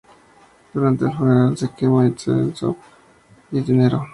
Durante 0.73 1.05
el 1.05 1.13
funeral 1.15 1.55
se 1.55 1.69
quema 1.75 2.07
incienso 2.07 2.75
y 3.51 3.59
dinero. 3.61 4.07